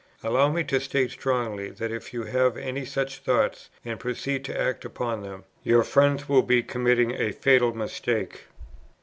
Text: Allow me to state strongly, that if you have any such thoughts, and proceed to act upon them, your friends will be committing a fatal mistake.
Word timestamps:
Allow 0.23 0.51
me 0.51 0.63
to 0.63 0.79
state 0.79 1.11
strongly, 1.11 1.69
that 1.69 1.91
if 1.91 2.11
you 2.11 2.23
have 2.23 2.57
any 2.57 2.85
such 2.85 3.19
thoughts, 3.19 3.69
and 3.85 3.99
proceed 3.99 4.43
to 4.45 4.59
act 4.59 4.83
upon 4.83 5.21
them, 5.21 5.43
your 5.61 5.83
friends 5.83 6.27
will 6.27 6.41
be 6.41 6.63
committing 6.63 7.11
a 7.11 7.31
fatal 7.31 7.71
mistake. 7.75 8.45